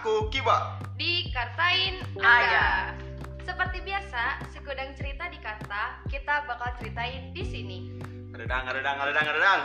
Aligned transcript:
Aku 0.00 0.32
Kiba. 0.32 0.80
Dikartain 0.96 2.00
Aya. 2.16 2.96
Seperti 3.44 3.84
biasa, 3.84 4.40
sekudang 4.48 4.96
cerita 4.96 5.28
di 5.28 5.36
Karta, 5.36 6.00
kita 6.08 6.48
bakal 6.48 6.72
ceritain 6.80 7.36
di 7.36 7.44
sini. 7.44 7.78
Redang, 8.32 8.72
redang, 8.72 8.96
redang, 9.04 9.26
redang. 9.28 9.60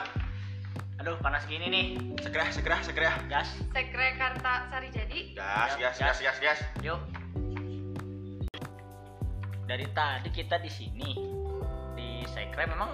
Aduh, 0.99 1.15
panas 1.23 1.47
gini 1.47 1.71
nih. 1.71 1.87
Segerah, 2.19 2.51
segerah, 2.51 2.79
segerah. 2.83 3.15
Gas. 3.31 3.55
Sekre 3.71 4.19
Karta 4.19 4.67
Sari 4.67 4.91
Jadi. 4.91 5.39
Gas, 5.39 5.79
gas, 5.79 5.95
Gas. 5.95 6.19
gas, 6.19 6.19
gas, 6.19 6.37
gas. 6.43 6.59
Yuk. 6.83 6.99
Dari 9.63 9.87
tadi 9.95 10.29
kita 10.35 10.59
di 10.59 10.67
sini 10.67 11.09
di 11.95 12.27
Sekre 12.27 12.67
memang 12.67 12.91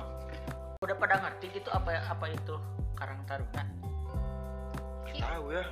udah 0.86 0.96
pada 1.02 1.18
ngerti 1.18 1.50
gitu 1.50 1.74
apa 1.74 1.98
apa 1.98 2.30
itu 2.30 2.62
Karang 2.94 3.26
Taruna. 3.26 3.93
Tahu 5.24 5.46
ya. 5.56 5.64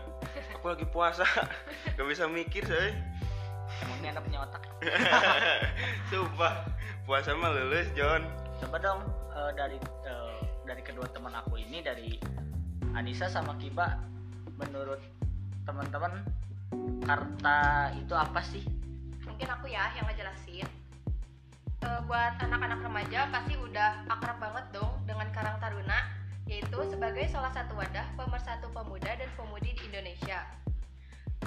Aku 0.56 0.66
lagi 0.72 0.86
puasa. 0.88 1.28
Gak 1.98 2.08
bisa 2.08 2.26
mikir 2.32 2.64
saya. 2.64 2.96
Emang 3.84 3.98
ini 4.04 4.08
anak 4.12 4.24
punya 4.24 4.40
otak. 4.48 4.64
Sumpah. 6.12 6.54
Puasa 7.04 7.36
mah 7.36 7.52
lulus, 7.52 7.88
John. 7.98 8.24
Coba 8.62 8.78
dong 8.78 9.02
eh, 9.34 9.52
dari 9.58 9.78
eh, 10.06 10.40
dari 10.64 10.82
kedua 10.86 11.10
teman 11.10 11.34
aku 11.34 11.58
ini 11.58 11.82
dari 11.82 12.16
Anissa 12.94 13.26
sama 13.26 13.58
Kiba 13.58 13.98
menurut 14.62 15.02
teman-teman 15.66 16.22
karta 17.04 17.90
itu 17.98 18.14
apa 18.14 18.40
sih? 18.46 18.64
Mungkin 19.26 19.48
aku 19.50 19.66
ya 19.72 19.92
yang 19.98 20.06
ngejelasin. 20.06 20.68
Eh, 21.82 22.00
buat 22.06 22.38
anak-anak 22.38 22.86
remaja 22.86 23.26
pasti 23.34 23.58
udah 23.58 24.06
akrab 24.06 24.38
banget 24.38 24.66
dong 24.78 24.94
dengan 25.10 25.26
Karang 25.34 25.58
Taruna, 25.58 26.00
yaitu 26.50 26.80
sebagai 26.90 27.26
salah 27.30 27.52
satu 27.54 27.78
wadah 27.78 28.08
pemersatu 28.18 28.70
pemuda 28.74 29.12
dan 29.18 29.30
pemudi 29.38 29.76
di 29.78 29.84
Indonesia. 29.92 30.46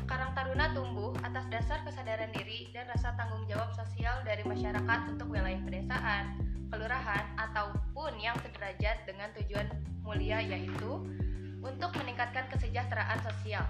Karang 0.04 0.36
Taruna 0.36 0.74
tumbuh 0.76 1.16
atas 1.24 1.48
dasar 1.48 1.80
kesadaran 1.86 2.28
diri 2.34 2.68
dan 2.76 2.84
rasa 2.92 3.16
tanggung 3.16 3.46
jawab 3.48 3.72
sosial 3.72 4.20
dari 4.26 4.44
masyarakat 4.44 5.00
untuk 5.08 5.32
wilayah 5.32 5.62
pedesaan, 5.64 6.24
kelurahan, 6.68 7.24
ataupun 7.40 8.12
yang 8.20 8.36
sederajat 8.44 9.06
dengan 9.08 9.32
tujuan 9.38 9.70
mulia 10.04 10.44
yaitu 10.44 11.00
untuk 11.64 11.90
meningkatkan 11.96 12.44
kesejahteraan 12.52 13.16
sosial. 13.24 13.64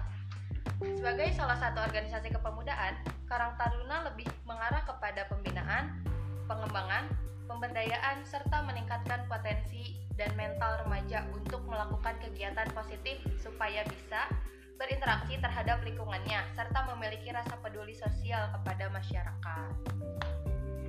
Sebagai 0.83 1.31
salah 1.31 1.55
satu 1.55 1.79
organisasi 1.87 2.35
kepemudaan, 2.35 2.99
Karang 3.31 3.55
Taruna 3.55 4.11
lebih 4.11 4.27
mengarah 4.43 4.83
kepada 4.83 5.23
pembinaan, 5.31 6.03
pengembangan, 6.51 7.07
pemberdayaan, 7.45 8.25
serta 8.25 8.65
meningkatkan 8.65 9.25
potensi 9.29 9.95
dan 10.15 10.31
mental 10.39 10.85
remaja 10.85 11.27
untuk 11.31 11.63
melakukan 11.67 12.17
kegiatan 12.23 12.67
positif 12.71 13.19
supaya 13.39 13.83
bisa 13.87 14.27
berinteraksi 14.75 15.39
terhadap 15.39 15.79
lingkungannya 15.87 16.43
serta 16.51 16.83
memiliki 16.91 17.31
rasa 17.31 17.55
peduli 17.63 17.95
sosial 17.95 18.51
kepada 18.59 18.91
masyarakat. 18.91 19.71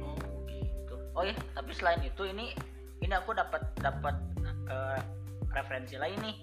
Oh 0.03 0.17
gitu. 0.51 0.97
Oh 1.15 1.23
ya, 1.23 1.35
tapi 1.55 1.71
selain 1.71 2.03
itu 2.03 2.27
ini 2.27 2.51
ini 3.03 3.15
aku 3.15 3.31
dapat 3.35 3.63
dapat 3.79 4.17
eh, 4.67 5.01
referensi 5.55 5.95
lain 5.95 6.19
nih. 6.19 6.37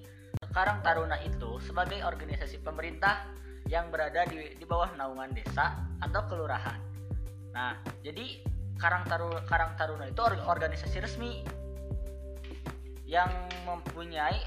Sekarang 0.48 0.80
Taruna 0.86 1.20
itu 1.23 1.59
sebagai 1.61 2.00
organisasi 2.05 2.64
pemerintah 2.64 3.27
yang 3.72 3.92
berada 3.92 4.27
di, 4.27 4.55
di 4.59 4.66
bawah 4.67 4.92
naungan 4.95 5.31
desa 5.31 5.83
atau 6.03 6.22
kelurahan. 6.27 6.80
Nah, 7.53 7.80
jadi 8.03 8.44
Karang 8.78 9.04
Taruna 9.08 9.42
Karang 9.48 9.72
Taruna 9.80 10.06
itu 10.10 10.22
or- 10.22 10.44
organisasi 10.48 10.98
resmi 11.04 11.46
yang 13.08 13.30
mempunyai 13.68 14.42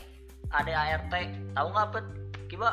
ADART. 0.50 1.14
Tahu 1.54 1.68
nggak 1.70 1.88
Pet? 1.94 2.06
Kiba? 2.50 2.70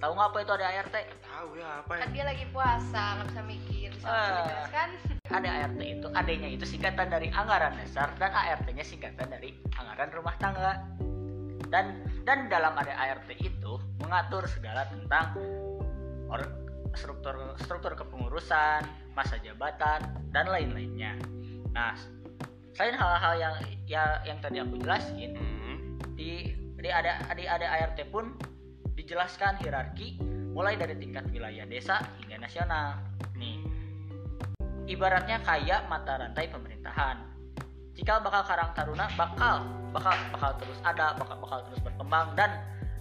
Tahu 0.00 0.12
nggak 0.12 0.28
apa 0.32 0.38
itu 0.42 0.52
ADART? 0.56 0.94
Tahu 1.24 1.48
ya 1.56 1.68
apa 1.84 1.90
ya? 1.96 2.00
Kan 2.04 2.10
dia 2.12 2.24
lagi 2.26 2.44
puasa, 2.52 3.02
nggak 3.18 3.26
bisa 3.32 3.42
mikir, 3.44 3.88
bisa 3.96 4.06
langsung 4.08 4.36
dijelaskan. 4.44 4.88
ADART 5.32 5.80
itu 5.80 6.06
AD-nya 6.12 6.48
itu 6.52 6.64
singkatan 6.68 7.08
dari 7.08 7.28
anggaran 7.32 7.72
dasar 7.80 8.12
dan 8.20 8.32
ART-nya 8.36 8.84
singkatan 8.84 9.28
dari 9.32 9.56
anggaran 9.80 10.10
rumah 10.12 10.36
tangga. 10.36 10.84
Dan 11.72 12.04
dan 12.28 12.52
dalam 12.52 12.76
ADART 12.76 13.32
itu 13.40 13.72
mengatur 14.00 14.44
segala 14.44 14.84
tentang 14.92 15.32
or- 16.28 16.61
struktur 16.96 17.56
struktur 17.60 17.92
kepengurusan, 17.96 18.84
masa 19.16 19.36
jabatan 19.40 20.00
dan 20.32 20.48
lain-lainnya. 20.48 21.16
Nah, 21.72 21.96
selain 22.76 22.96
hal-hal 22.96 23.34
yang 23.40 23.54
ya 23.88 24.20
yang 24.24 24.38
tadi 24.40 24.60
aku 24.60 24.76
jelasin, 24.80 25.36
Hmm. 25.36 25.78
di 26.16 26.52
di 26.76 26.90
ada 26.90 27.22
di 27.36 27.44
ada 27.46 27.66
ART 27.80 27.98
pun 28.10 28.36
dijelaskan 28.96 29.60
hierarki 29.62 30.20
mulai 30.52 30.76
dari 30.76 30.92
tingkat 31.00 31.24
wilayah 31.32 31.64
desa 31.64 32.00
hingga 32.20 32.44
nasional. 32.44 33.00
Nih, 33.36 33.64
ibaratnya 34.84 35.40
kayak 35.40 35.88
mata 35.88 36.20
rantai 36.20 36.48
pemerintahan. 36.52 37.16
Cikal 37.92 38.24
bakal 38.24 38.42
Karang 38.48 38.72
Taruna 38.72 39.06
bakal 39.16 39.68
bakal 39.92 40.16
bakal 40.32 40.50
terus 40.60 40.80
ada, 40.84 41.12
bakal 41.16 41.36
bakal 41.40 41.58
terus 41.68 41.80
berkembang 41.84 42.32
dan 42.36 42.50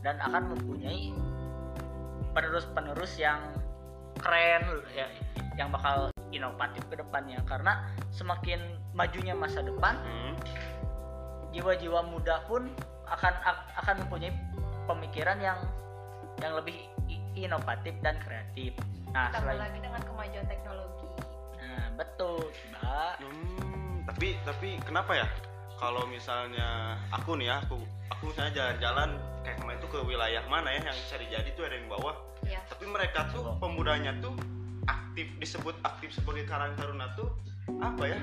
dan 0.03 0.19
akan 0.19 0.55
mempunyai 0.55 1.15
penerus-penerus 2.31 3.19
yang 3.19 3.39
keren 4.21 4.63
ya, 4.93 5.07
yang 5.57 5.69
bakal 5.69 6.07
inovatif 6.31 6.85
ke 6.87 6.95
depannya 6.95 7.41
karena 7.43 7.83
semakin 8.09 8.61
majunya 8.93 9.35
masa 9.35 9.59
depan 9.59 9.97
Hmm. 9.99 10.33
jiwa-jiwa 11.51 12.07
muda 12.07 12.39
pun 12.47 12.71
akan 13.11 13.33
akan 13.75 13.95
mempunyai 14.07 14.31
pemikiran 14.87 15.35
yang 15.37 15.59
yang 16.39 16.55
lebih 16.55 16.87
inovatif 17.35 17.91
dan 17.99 18.15
kreatif. 18.23 18.71
Nah, 19.11 19.27
Tambah 19.35 19.51
selain 19.51 19.59
lagi 19.67 19.79
dengan 19.83 20.01
kemajuan 20.01 20.45
teknologi. 20.47 21.07
nah, 21.59 21.87
betul, 21.99 22.39
Mbak. 22.71 23.13
Hmm, 23.19 23.93
tapi 24.07 24.27
tapi 24.47 24.69
kenapa 24.87 25.11
ya? 25.19 25.27
Kalau 25.81 26.05
misalnya 26.05 26.93
aku 27.09 27.41
nih 27.41 27.49
ya, 27.49 27.57
aku 27.65 27.81
aku 28.13 28.29
misalnya 28.29 28.53
jalan-jalan 28.53 29.17
kayak 29.41 29.57
kemarin 29.57 29.77
itu 29.81 29.89
ke 29.89 29.99
wilayah 30.05 30.43
mana 30.45 30.69
ya 30.77 30.93
yang 30.93 30.99
cari 31.09 31.25
jadi 31.25 31.49
tuh 31.57 31.65
ada 31.65 31.75
yang 31.81 31.89
bawah. 31.89 32.15
Ya. 32.45 32.61
Tapi 32.69 32.85
mereka 32.85 33.25
tuh 33.33 33.57
pemudanya 33.57 34.13
tuh 34.21 34.37
aktif 34.85 35.25
disebut 35.41 35.73
aktif 35.81 36.13
sebagai 36.13 36.45
Karang 36.45 36.77
Taruna 36.77 37.09
tuh 37.17 37.33
apa 37.81 38.13
ya? 38.13 38.21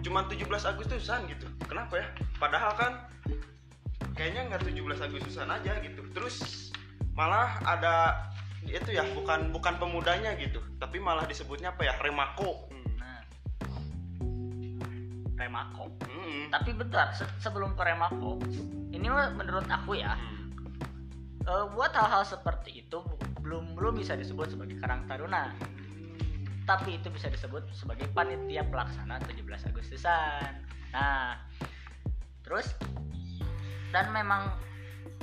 Cuman 0.00 0.32
17 0.32 0.48
Agustusan 0.48 1.28
gitu. 1.28 1.44
Kenapa 1.68 2.00
ya? 2.00 2.08
Padahal 2.40 2.72
kan 2.72 2.92
kayaknya 4.16 4.48
nggak 4.48 4.64
17 4.64 5.04
Agustusan 5.04 5.52
aja 5.52 5.76
gitu. 5.84 6.08
Terus 6.16 6.72
malah 7.12 7.60
ada 7.68 8.16
itu 8.64 8.96
ya 8.96 9.04
bukan 9.12 9.52
bukan 9.52 9.76
pemudanya 9.76 10.32
gitu, 10.40 10.56
tapi 10.80 10.96
malah 10.96 11.28
disebutnya 11.28 11.76
apa 11.76 11.84
ya? 11.84 12.00
Remako. 12.00 12.72
Hmm. 12.72 12.96
Nah, 12.96 13.20
Remako. 15.36 15.92
Hmm. 16.00 16.13
Tapi 16.50 16.70
bentar, 16.70 17.10
se- 17.10 17.30
sebelum 17.38 17.74
ke 17.74 17.82
Remako, 17.82 18.38
ini 18.90 19.06
menurut 19.10 19.66
aku 19.66 19.98
ya, 19.98 20.14
Hmm. 20.14 20.50
eh, 21.42 21.66
buat 21.72 21.90
hal-hal 21.90 22.22
seperti 22.22 22.86
itu 22.86 23.02
belum 23.42 23.76
belum 23.76 23.98
bisa 23.98 24.14
disebut 24.14 24.54
sebagai 24.54 24.80
Karang 24.80 25.04
Taruna. 25.04 25.52
Tapi 26.64 26.96
itu 26.96 27.12
bisa 27.12 27.28
disebut 27.28 27.68
sebagai 27.76 28.08
panitia 28.08 28.64
pelaksana 28.64 29.20
17 29.20 29.68
Agustusan. 29.68 30.64
Nah, 30.96 31.36
terus 32.40 32.72
dan 33.92 34.08
memang 34.10 34.48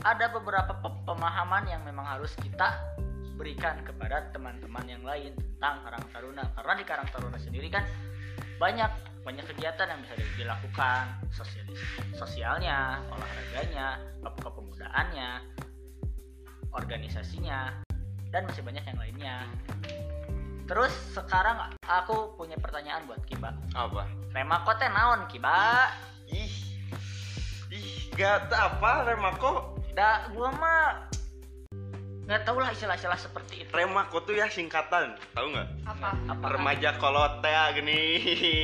ada 0.06 0.30
beberapa 0.30 0.78
pe- 0.78 1.02
pemahaman 1.04 1.66
yang 1.66 1.82
memang 1.82 2.06
harus 2.06 2.38
kita 2.38 2.78
berikan 3.36 3.82
kepada 3.82 4.30
teman-teman 4.30 4.86
yang 4.86 5.02
lain 5.02 5.34
tentang 5.34 5.82
Karang 5.82 6.06
Taruna 6.14 6.46
karena 6.54 6.74
di 6.78 6.86
Karang 6.86 7.10
Taruna 7.10 7.38
sendiri 7.42 7.74
kan 7.74 7.82
banyak 8.62 8.92
banyak 9.22 9.46
kegiatan 9.54 9.86
yang 9.86 10.00
bisa 10.02 10.14
dilakukan 10.34 11.04
sosialis 11.30 11.78
sosialnya 12.18 12.98
olahraganya 13.10 14.02
ke- 14.18 14.40
kepemudaannya 14.42 15.30
organisasinya 16.74 17.84
dan 18.32 18.48
masih 18.48 18.64
banyak 18.64 18.82
yang 18.82 18.98
lainnya 18.98 19.36
terus 20.66 20.94
sekarang 21.12 21.60
aku 21.84 22.34
punya 22.40 22.56
pertanyaan 22.56 23.04
buat 23.04 23.20
Kiba 23.28 23.52
Apa? 23.76 24.08
Remako 24.32 24.72
teh 24.80 24.88
naon 24.88 25.28
Kiba 25.28 25.92
Ih. 26.32 26.54
Ih, 27.72 28.08
gak 28.16 28.48
apa 28.52 29.04
Remako. 29.04 29.76
da 29.92 30.24
gua 30.32 30.48
mah 30.56 31.11
nggak 32.32 32.48
tahu 32.48 32.64
lah 32.64 32.72
istilah-istilah 32.72 33.20
seperti 33.20 33.68
itu 33.68 33.72
Remako 33.76 34.24
tuh 34.24 34.40
ya 34.40 34.48
singkatan, 34.48 35.20
tahu 35.36 35.52
nggak? 35.52 35.68
Apa? 35.84 36.16
apa 36.32 36.46
Remaja 36.48 36.96
kolot 36.96 37.44
teh 37.44 37.52
ah, 37.52 37.76
gini. 37.76 38.00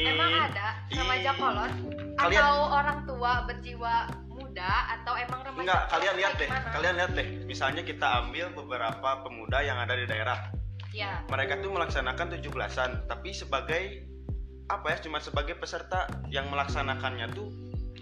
Emang 0.07 0.31
ada 0.39 0.79
remaja 0.87 1.31
kolot 1.35 1.71
Kalian- 2.15 2.39
atau 2.47 2.55
orang 2.71 2.99
tua 3.03 3.31
berjiwa 3.43 3.93
muda 4.31 4.71
atau 4.95 5.19
emang 5.19 5.43
remaja 5.43 5.59
Enggak, 5.67 5.81
kolot 5.83 5.91
kalian 5.91 6.15
lihat 6.15 6.33
deh. 6.39 6.47
gimana? 6.47 6.69
Kalian 6.71 6.95
lihat 6.95 7.11
deh. 7.11 7.27
Misalnya 7.43 7.83
kita 7.83 8.07
ambil 8.23 8.45
beberapa 8.55 9.09
pemuda 9.27 9.59
yang 9.59 9.75
ada 9.77 9.99
di 9.99 10.07
daerah. 10.07 10.39
ya 10.95 11.19
Mereka 11.27 11.59
tuh 11.59 11.69
melaksanakan 11.69 12.39
17-an, 12.39 13.11
tapi 13.11 13.35
sebagai 13.35 14.07
apa 14.71 14.95
ya? 14.95 14.97
Cuma 15.03 15.19
sebagai 15.19 15.59
peserta 15.59 16.07
yang 16.31 16.47
melaksanakannya 16.47 17.35
tuh 17.35 17.51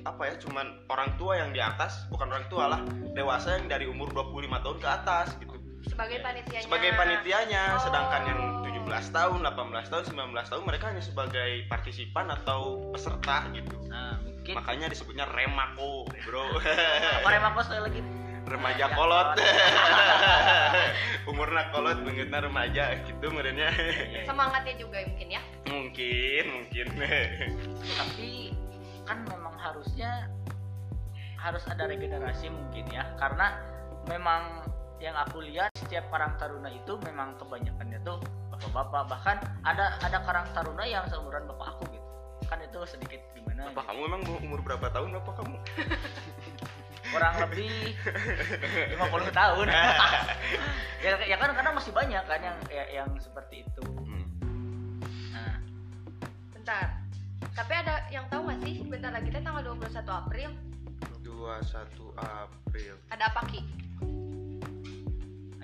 apa 0.06 0.30
ya? 0.30 0.34
Cuman 0.38 0.86
orang 0.94 1.18
tua 1.18 1.42
yang 1.42 1.50
di 1.50 1.58
atas, 1.58 2.06
bukan 2.08 2.30
orang 2.30 2.46
tua 2.48 2.70
lah, 2.70 2.82
dewasa 3.18 3.58
yang 3.58 3.66
dari 3.66 3.90
umur 3.90 4.14
25 4.14 4.62
tahun 4.62 4.78
ke 4.78 4.88
atas 4.88 5.28
gitu. 5.42 5.55
Sebagai 5.86 6.18
panitianya. 6.20 6.64
Sebagai 6.66 6.92
panitianya 6.94 7.64
Oh. 7.76 7.82
sedangkan 7.82 8.22
yang 8.26 8.40
17 8.66 9.08
tahun 9.10 9.40
18 9.42 9.88
tahun 9.90 10.04
19 10.06 10.46
tahun 10.46 10.64
mereka 10.64 10.86
hanya 10.94 11.02
sebagai 11.02 11.52
partisipan 11.66 12.30
atau 12.32 12.90
peserta 12.94 13.50
gitu. 13.52 13.76
Nah 13.88 14.22
mungkin 14.22 14.54
makanya 14.56 14.88
disebutnya 14.88 15.26
remako 15.28 16.06
bro. 16.24 16.46
Apa 17.22 17.30
remako 17.30 17.60
sekali 17.64 17.82
lagi? 17.84 18.02
Remaja 18.46 18.86
Ya, 18.86 18.94
kolot. 18.94 19.42
umurnya 21.34 21.66
kolot 21.74 21.98
bengetna 22.06 22.46
remaja 22.46 22.94
gitu 23.02 23.26
merenya. 23.34 23.74
Semangatnya 24.22 24.78
juga 24.78 25.02
mungkin 25.02 25.28
ya. 25.34 25.42
Mungkin 25.66 26.44
mungkin. 26.54 26.86
Tapi 27.98 28.54
kan 29.10 29.26
memang 29.26 29.56
harusnya 29.58 30.30
harus 31.42 31.66
ada 31.66 31.90
regenerasi 31.90 32.54
mungkin 32.54 32.86
ya. 32.94 33.10
Karena 33.18 33.58
memang 34.06 34.62
yang 35.06 35.16
aku 35.22 35.38
lihat 35.46 35.69
setiap 35.78 36.10
karang 36.10 36.34
taruna 36.42 36.74
itu 36.74 36.98
memang 37.06 37.38
kebanyakannya 37.38 38.02
tuh 38.02 38.18
bapak-bapak. 38.50 39.06
Bahkan 39.13 39.38
ada 39.62 40.02
ada 40.02 40.18
karang 40.25 40.50
taruna 40.57 40.81
yang 40.81 41.06
seumuran 41.06 41.46
bapak 41.46 41.78
aku 41.78 41.86
gitu. 41.94 42.10
Kan 42.50 42.57
itu 42.66 42.80
sedikit 42.90 43.22
gimana 43.38 43.69
Bapak 43.69 43.86
gitu. 43.86 43.90
kamu 43.94 44.02
emang 44.10 44.22
umur 44.42 44.60
berapa 44.66 44.90
tahun 44.90 45.13
bapak 45.22 45.34
kamu? 45.46 45.57
Kurang 47.13 47.36
lebih 47.38 47.94
50 48.98 49.30
tahun. 49.30 49.68
Ya, 51.06 51.22
ya 51.22 51.38
kan 51.38 51.54
karena 51.54 51.69
masih 51.69 51.94
banyak 51.94 52.24
kan 52.25 52.42
yang 52.42 52.58
ya, 52.66 52.81
yang 52.90 53.06
seperti 53.22 53.62
itu. 53.62 53.86
Hmm. 53.86 54.25
nah. 55.30 55.62
Bentar. 56.50 56.98
Tapi 57.54 57.74
ada 57.78 58.10
yang 58.10 58.25
tahu 58.25 58.50
nggak 58.50 58.66
sih? 58.66 58.81
Bentar 58.90 59.13
lagi 59.13 59.30
teh 59.30 59.38
tanggal 59.38 59.62
21 59.69 60.01
April. 60.01 60.50
21 61.22 62.10
April. 62.18 62.94
Ada 63.13 63.30
apa 63.30 63.42
ki 63.54 63.62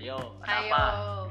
ayo 0.02 0.34
ada 0.42 0.58
ayo. 0.58 0.74
apa? 0.74 0.84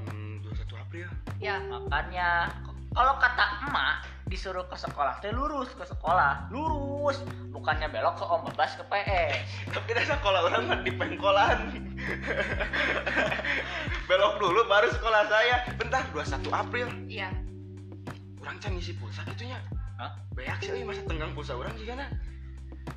Hmm, 0.06 0.38
21 0.46 0.78
April. 0.78 1.08
Ya. 1.42 1.58
Makanya 1.58 2.54
kalau 2.94 3.14
kata 3.18 3.66
emak 3.66 4.06
disuruh 4.30 4.62
ke 4.70 4.78
sekolah 4.78 5.18
teh 5.18 5.34
lurus 5.34 5.74
ke 5.74 5.82
sekolah. 5.82 6.46
Lurus 6.54 7.18
bukannya 7.50 7.90
belok 7.90 8.22
ke 8.22 8.24
om 8.30 8.46
bebas 8.46 8.78
ke 8.78 8.86
PS 8.86 9.34
tapi 9.74 9.90
dah 9.90 10.06
sekolah 10.06 10.40
orang 10.46 10.62
mah 10.70 10.78
di 10.86 10.94
pengkolan. 10.94 11.58
Belok 14.08 14.42
dulu 14.42 14.60
baru 14.70 14.88
sekolah 14.90 15.22
saya. 15.26 15.56
Bentar 15.74 16.06
21 16.14 16.46
April. 16.50 16.86
Iya. 17.10 17.30
Orang 18.42 18.58
can 18.62 18.74
ngisi 18.78 18.94
pulsa 18.98 19.26
gitunya. 19.34 19.58
Hah? 20.00 20.16
beak 20.32 20.64
sih 20.64 20.80
masa 20.80 21.04
tenggang 21.04 21.36
pulsa 21.36 21.52
orang 21.58 21.76
juga 21.76 22.08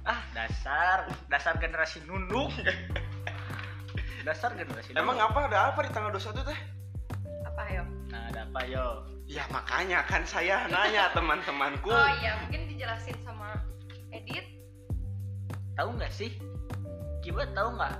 ah. 0.07 0.23
Dasar 0.31 1.11
dasar 1.27 1.59
generasi 1.59 1.99
nunduk 2.07 2.47
dasar 4.23 4.55
generasi 4.55 4.95
emang 4.95 5.19
apa 5.19 5.51
ada 5.51 5.71
apa 5.71 5.83
di 5.83 5.89
tanggal 5.91 6.15
21 6.15 6.47
teh? 6.47 6.59
Apa 7.43 7.61
ayo? 7.69 7.83
Nah 8.09 8.31
ada 8.31 8.47
apa 8.47 8.59
yo? 8.65 9.03
Ya 9.27 9.43
makanya 9.51 10.03
kan 10.07 10.23
saya 10.23 10.67
nanya 10.71 11.11
teman-temanku. 11.11 11.91
Oh 11.91 12.09
iya 12.23 12.39
mungkin 12.43 12.71
dijelasin 12.71 13.15
sama 13.27 13.59
Edit. 14.15 14.47
Tahu 15.75 15.99
nggak 15.99 16.11
sih? 16.11 16.31
Kiba 17.19 17.47
tahu 17.51 17.75
nggak 17.75 17.95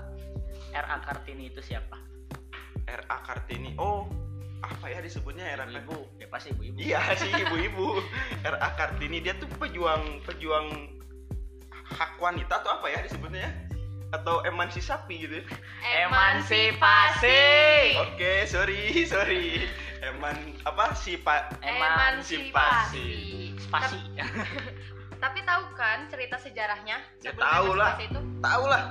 RA 0.74 0.96
Kartini 1.04 1.52
itu 1.52 1.60
siapa? 1.60 2.00
RA 2.88 3.16
Kartini. 3.24 3.76
Oh 3.76 4.08
apa 4.64 4.88
ya 4.88 5.04
disebutnya 5.04 5.44
RA 5.60 5.68
Kartini? 5.68 5.84
Ibu 5.84 5.98
ya 6.20 6.26
pasti 6.32 6.48
ibu-ibu. 6.56 6.76
Iya 6.80 7.00
sih 7.20 7.30
ibu-ibu. 7.30 8.00
RA 8.56 8.68
Kartini 8.80 9.20
dia 9.20 9.36
tuh 9.36 9.48
pejuang 9.60 10.24
pejuang 10.24 10.66
hak 11.84 12.16
wanita 12.16 12.64
atau 12.64 12.80
apa 12.80 12.88
ya 12.88 13.04
disebutnya? 13.04 13.44
ya? 13.44 13.73
Atau 14.14 14.46
emansisasi 14.46 15.14
gitu 15.26 15.34
ya? 15.42 15.44
Emansipasi. 16.06 17.42
Oke, 17.98 18.46
sorry, 18.46 19.02
sorry. 19.12 19.66
Eman 20.04 20.54
apa 20.62 20.94
sih 20.94 21.18
Pak? 21.18 21.58
Emansipasi. 21.64 23.08
spasi 23.58 23.98
Tapi 25.24 25.40
tahu 25.48 25.62
kan 25.74 26.06
cerita 26.12 26.36
sejarahnya? 26.36 27.00
Ya, 27.24 27.32
tahu 27.34 27.74
lah. 27.74 27.96
emansipasi 27.96 28.04
itu? 28.12 28.20
Tahu 28.44 28.64
lah. 28.68 28.84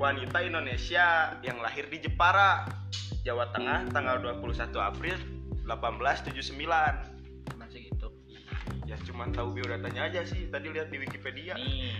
wanita 0.00 0.40
Indonesia 0.42 1.38
yang 1.44 1.60
lahir 1.62 1.86
di 1.86 2.02
Jepara, 2.02 2.66
Jawa 3.22 3.46
Tengah 3.54 3.86
tanggal 3.94 4.18
21 4.18 4.74
April 4.80 5.14
1879. 5.68 7.60
masih 7.60 7.92
gitu 7.92 8.08
Ya 8.88 8.96
cuman 9.06 9.30
tahu 9.30 9.54
biodatanya 9.54 10.10
aja 10.10 10.26
sih. 10.26 10.50
Tadi 10.50 10.74
lihat 10.74 10.90
di 10.90 10.98
Wikipedia. 10.98 11.54
nih 11.54 11.94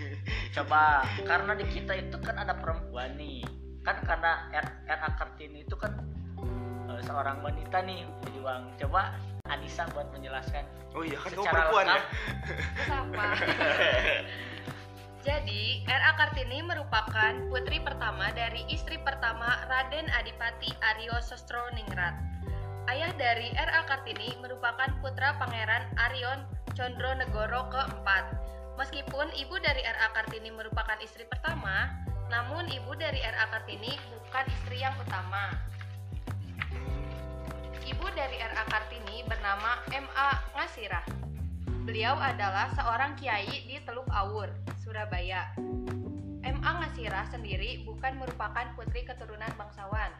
coba 0.56 1.02
karena 1.26 1.58
di 1.58 1.66
kita 1.68 1.92
itu 1.98 2.16
kan 2.22 2.38
ada 2.38 2.54
perempuan 2.56 3.12
nih 3.18 3.44
kan 3.86 4.02
karena 4.02 4.32
RA 4.88 5.08
Kartini 5.14 5.62
itu 5.62 5.76
kan 5.78 5.94
eh, 6.90 7.00
seorang 7.06 7.38
wanita 7.44 7.86
nih 7.86 8.02
berjuang 8.24 8.74
coba 8.82 9.14
Anissa 9.76 9.92
buat 9.92 10.08
menjelaskan 10.08 10.64
Oh 10.96 11.04
iya 11.04 11.20
kan 11.20 11.28
kamu 11.36 11.44
secara 11.44 11.68
perempuan 11.68 11.84
ya. 11.84 11.92
lengkap. 11.92 12.04
Siapa? 12.88 13.26
Jadi, 15.28 15.62
R.A. 15.84 16.12
Kartini 16.16 16.58
merupakan 16.64 17.32
putri 17.52 17.76
pertama 17.84 18.32
dari 18.32 18.64
istri 18.72 18.96
pertama 19.04 19.68
Raden 19.68 20.08
Adipati 20.16 20.72
Aryo 20.80 21.20
Sostroningrat. 21.20 22.16
Ayah 22.88 23.12
dari 23.20 23.52
R.A. 23.52 23.84
Kartini 23.84 24.32
merupakan 24.40 24.88
putra 25.04 25.36
Pangeran 25.36 25.84
Aryon 26.00 26.48
Condronegoro 26.72 27.68
keempat. 27.68 28.32
Meskipun 28.80 29.28
ibu 29.36 29.60
dari 29.60 29.84
R.A. 29.84 30.08
Kartini 30.16 30.48
merupakan 30.56 30.96
istri 31.04 31.28
pertama, 31.28 31.92
namun 32.32 32.64
ibu 32.72 32.96
dari 32.96 33.20
R.A. 33.20 33.44
Kartini 33.52 33.92
bukan 34.08 34.48
istri 34.48 34.80
yang 34.80 34.96
utama. 34.96 35.52
Ibu 37.96 38.12
dari 38.12 38.36
R.A. 38.36 38.60
Kartini 38.68 39.24
bernama 39.24 39.80
M.A. 39.88 40.36
Ngasirah. 40.52 41.00
Beliau 41.88 42.12
adalah 42.20 42.68
seorang 42.76 43.16
kiai 43.16 43.64
di 43.64 43.80
Teluk 43.88 44.04
Awur, 44.12 44.52
Surabaya. 44.84 45.48
M.A. 46.44 46.70
Ngasirah 46.76 47.24
sendiri 47.32 47.88
bukan 47.88 48.20
merupakan 48.20 48.68
putri 48.76 49.08
keturunan 49.08 49.48
bangsawan. 49.56 50.12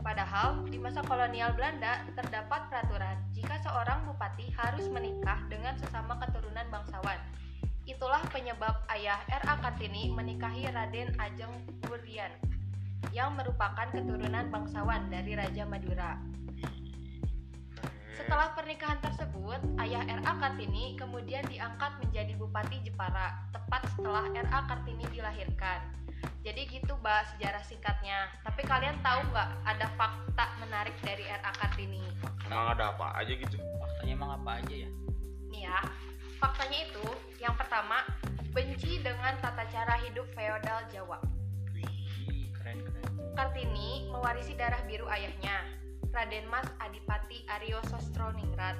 Padahal 0.00 0.64
di 0.72 0.80
masa 0.80 1.04
kolonial 1.04 1.52
Belanda 1.52 2.00
terdapat 2.16 2.72
peraturan 2.72 3.20
jika 3.36 3.60
seorang 3.60 4.08
bupati 4.08 4.48
harus 4.56 4.88
menikah 4.88 5.36
dengan 5.52 5.76
sesama 5.76 6.16
keturunan 6.16 6.64
bangsawan. 6.72 7.20
Itulah 7.84 8.24
penyebab 8.32 8.88
ayah 8.88 9.20
R.A. 9.28 9.60
Kartini 9.60 10.08
menikahi 10.16 10.64
Raden 10.64 11.12
Ajeng 11.20 11.60
Wurdian 11.92 12.32
yang 13.12 13.36
merupakan 13.36 13.92
keturunan 13.92 14.48
bangsawan 14.48 15.12
dari 15.12 15.36
Raja 15.36 15.68
Madura. 15.68 16.16
Setelah 18.12 18.52
pernikahan 18.52 19.00
tersebut, 19.00 19.60
ayah 19.80 20.04
R.A. 20.04 20.32
Kartini 20.36 20.96
kemudian 21.00 21.44
diangkat 21.48 21.96
menjadi 22.04 22.32
Bupati 22.36 22.80
Jepara, 22.84 23.48
tepat 23.52 23.88
setelah 23.96 24.28
R.A. 24.32 24.58
Kartini 24.68 25.04
dilahirkan. 25.12 25.80
Jadi 26.42 26.66
gitu 26.68 26.98
mbak 26.98 27.34
sejarah 27.34 27.62
singkatnya. 27.66 28.30
Tapi 28.42 28.62
kalian 28.66 28.98
tahu 29.00 29.22
nggak 29.30 29.48
ada 29.64 29.86
fakta 29.94 30.44
menarik 30.58 30.94
dari 31.06 31.24
R.A. 31.26 31.50
Kartini? 31.56 32.02
Emang 32.46 32.76
ada 32.76 32.92
apa 32.92 33.16
aja 33.16 33.32
gitu? 33.32 33.56
faktanya 34.02 34.18
emang 34.18 34.30
apa 34.34 34.50
aja 34.58 34.74
ya 34.74 34.90
Nih 35.54 35.62
ya, 35.62 35.78
faktanya 36.42 36.78
itu 36.90 37.06
yang 37.38 37.54
pertama 37.54 38.02
benci 38.50 38.98
dengan 38.98 39.38
tata 39.38 39.62
cara 39.70 39.94
hidup 40.02 40.26
feodal 40.34 40.82
Jawa. 40.90 41.22
Wih, 41.70 42.50
keren 42.50 42.82
keren 42.82 43.06
Kartini 43.38 44.10
mewarisi 44.10 44.58
darah 44.58 44.82
biru 44.90 45.06
ayahnya, 45.06 45.62
Raden 46.12 46.44
Mas 46.52 46.68
Adipati 46.76 47.40
Aryo 47.48 47.80
Sostroningrat, 47.88 48.76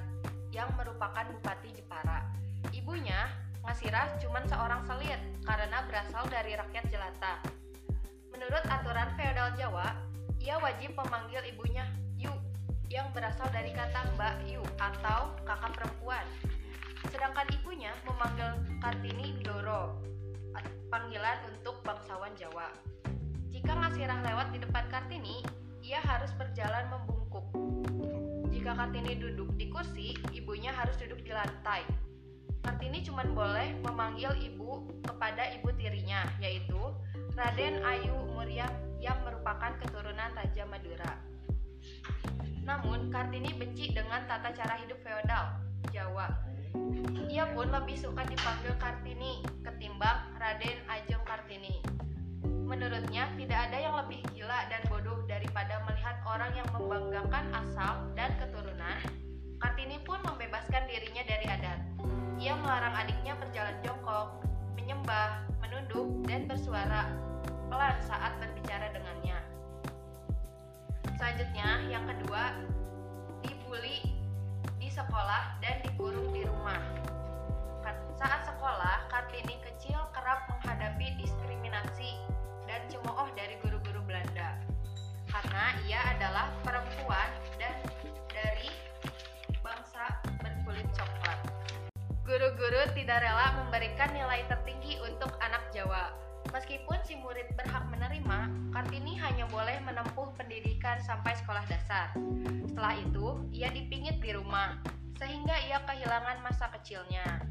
yang 0.53 0.69
merupakan 0.77 1.25
Bupati 1.33 1.73
Jepara. 1.73 2.29
Ibunya, 2.69 3.25
Ngasirah, 3.65 4.21
cuma 4.21 4.45
seorang 4.45 4.85
selir 4.85 5.17
karena 5.41 5.81
berasal 5.89 6.29
dari 6.29 6.53
rakyat 6.53 6.85
jelata. 6.93 7.41
Menurut 8.29 8.61
aturan 8.69 9.17
feodal 9.17 9.49
Jawa, 9.57 9.97
ia 10.37 10.61
wajib 10.61 10.93
memanggil 10.93 11.41
ibunya 11.49 11.89
Yu, 12.21 12.29
yang 12.93 13.09
berasal 13.17 13.49
dari 13.49 13.73
kata 13.73 14.13
Mbak 14.13 14.53
Yu 14.53 14.61
atau 14.77 15.33
kakak 15.41 15.73
perempuan. 15.73 16.29
Sedangkan 17.09 17.49
ibunya 17.49 17.97
memanggil 18.05 18.61
Kartini 18.77 19.41
Doro, 19.41 19.97
panggilan 20.93 21.49
untuk 21.49 21.81
bangsawan 21.81 22.37
Jawa. 22.37 22.69
Jika 23.49 23.73
Ngasirah 23.73 24.21
lewat 24.21 24.53
di 24.53 24.61
depan 24.61 24.85
Kartini, 24.93 25.41
ia 25.81 25.97
harus 26.05 26.29
berjalan 26.37 26.93
membungkuk. 26.93 27.22
Jika 28.53 28.77
Kartini 28.77 29.17
duduk 29.17 29.53
di 29.57 29.67
kursi, 29.73 30.13
ibunya 30.31 30.69
harus 30.69 30.93
duduk 31.01 31.19
di 31.25 31.31
lantai. 31.33 31.83
Kartini 32.63 33.03
cuma 33.03 33.27
boleh 33.27 33.75
memanggil 33.83 34.31
ibu 34.39 34.87
kepada 35.03 35.51
ibu 35.51 35.67
tirinya, 35.75 36.23
yaitu 36.39 36.79
Raden 37.35 37.83
Ayu 37.83 38.15
Muryam 38.31 38.71
yang 39.03 39.19
merupakan 39.27 39.75
keturunan 39.83 40.31
Raja 40.31 40.63
Madura. 40.69 41.13
Namun, 42.63 43.11
Kartini 43.11 43.51
benci 43.57 43.91
dengan 43.91 44.23
tata 44.29 44.55
cara 44.55 44.79
hidup 44.79 45.01
feodal 45.03 45.59
Jawa. 45.91 46.31
Ia 47.27 47.49
pun 47.51 47.67
lebih 47.67 47.97
suka 47.99 48.23
dipanggil 48.23 48.73
Kartini 48.79 49.43
ketimbang 49.65 50.31
Raden 50.39 50.77
Ajeng 50.87 51.23
Kartini. 51.27 52.02
Menurutnya, 52.63 53.27
tidak 53.35 53.59
ada 53.69 53.77
yang 53.77 53.95
lebih 53.99 54.23
gila 54.31 54.71
dan 54.71 54.81
bodoh 54.87 55.21
daripada 55.27 55.83
melihat 55.83 56.15
orang 56.23 56.51
yang 56.55 56.67
membanggakan 56.71 57.45
asal 57.51 58.07
dan 58.15 58.31
keturunan. 58.39 58.97
Kartini 59.59 59.99
pun 60.03 60.19
membebaskan 60.23 60.87
dirinya 60.87 61.23
dari 61.27 61.45
adat. 61.47 61.79
Ia 62.39 62.55
melarang 62.59 62.95
adiknya 63.03 63.35
berjalan 63.39 63.75
jongkok, 63.83 64.43
menyembah, 64.75 65.47
menunduk, 65.63 66.07
dan 66.27 66.47
bersuara 66.47 67.11
pelan 67.71 67.95
saat 68.03 68.35
berbicara 68.39 68.91
dengannya. 68.91 69.39
Selanjutnya, 71.15 71.67
yang 71.87 72.03
kedua, 72.03 72.51
Guru-guru 92.53 92.85
tidak 92.93 93.25
rela 93.25 93.65
memberikan 93.65 94.13
nilai 94.13 94.45
tertinggi 94.45 95.01
untuk 95.01 95.33
anak 95.41 95.73
Jawa. 95.73 96.13
Meskipun 96.53 97.01
si 97.01 97.17
murid 97.17 97.49
berhak 97.57 97.81
menerima, 97.89 98.45
Kartini 98.69 99.17
hanya 99.17 99.49
boleh 99.49 99.81
menempuh 99.81 100.29
pendidikan 100.37 101.01
sampai 101.01 101.33
sekolah 101.33 101.65
dasar. 101.65 102.13
Setelah 102.69 102.93
itu, 103.01 103.41
ia 103.49 103.73
dipingit 103.73 104.21
di 104.21 104.37
rumah, 104.37 104.77
sehingga 105.17 105.57
ia 105.65 105.81
kehilangan 105.81 106.45
masa 106.45 106.69
kecilnya. 106.77 107.41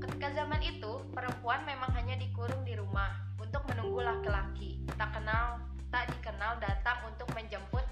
Ketika 0.00 0.32
zaman 0.32 0.64
itu, 0.64 1.04
perempuan 1.12 1.68
memang 1.68 1.92
hanya 1.92 2.16
dikurung 2.16 2.64
di 2.64 2.72
rumah 2.72 3.20
untuk 3.36 3.68
menunggu 3.68 4.00
laki-laki, 4.00 4.80
tak 4.96 5.12
kenal, 5.12 5.60
tak 5.92 6.08
dikenal 6.16 6.56
datang 6.56 7.04
untuk 7.04 7.28
menjemput 7.36 7.84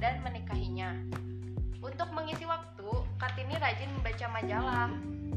dan 0.00 0.24
menikahinya. 0.24 0.96
Untuk 1.84 2.08
mengisi 2.16 2.48
waktu, 2.48 2.88
Kartini 3.20 3.60
rajin 3.60 3.92
membaca 3.92 4.26
majalah, 4.40 4.88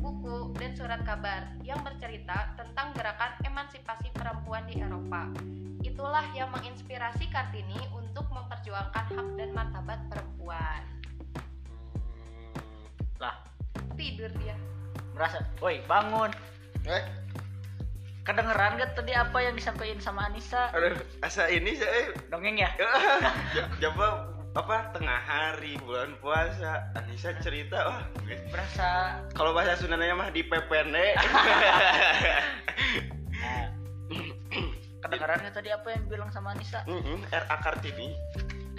buku, 0.04 0.52
dan 0.60 0.76
surat 0.76 1.00
kabar 1.08 1.48
yang 1.64 1.80
bercerita 1.80 2.52
tentang 2.60 2.92
gerakan 2.92 3.32
emansipasi 3.48 4.12
perempuan 4.12 4.68
di 4.68 4.84
Eropa. 4.84 5.32
Itulah 5.80 6.28
yang 6.36 6.52
menginspirasi 6.52 7.32
Kartini 7.32 7.80
untuk 7.96 8.28
memperjuangkan 8.28 9.16
hak 9.16 9.28
dan 9.40 9.50
martabat 9.56 10.00
perempuan. 10.12 10.84
Lah, 13.24 13.40
Tidur 13.96 14.28
dia. 14.44 14.60
merasa, 15.16 15.40
woi 15.64 15.80
bangun. 15.88 16.34
Eh, 16.84 17.04
Kedengeran 18.24 18.80
gak 18.80 18.96
tadi 18.96 19.12
apa 19.12 19.36
yang 19.44 19.52
disampaikan 19.54 20.00
sama 20.00 20.32
Anissa? 20.32 20.72
aduh, 20.72 20.96
asa 21.20 21.52
ini 21.52 21.76
saya 21.76 22.16
Dongeng 22.32 22.56
ya? 22.56 22.72
coba 23.84 24.32
apa? 24.54 24.94
Tengah 24.94 25.20
hari 25.26 25.78
bulan 25.82 26.14
puasa. 26.22 26.94
Anissa 26.94 27.34
cerita 27.42 27.78
wah 27.90 28.04
Berasa. 28.54 29.22
Kalau 29.34 29.52
bahasa 29.54 29.78
Sundanya 29.78 30.14
mah 30.14 30.30
di 30.30 30.46
pepene 30.46 31.14
Nah, 33.44 33.66
kedengarannya 35.04 35.52
tadi 35.52 35.68
apa 35.68 35.88
yang 35.92 36.04
bilang 36.08 36.30
sama 36.32 36.56
Anissa? 36.56 36.80
Mm-mm, 36.88 37.28
RA 37.28 37.58
Kartini. 37.60 38.16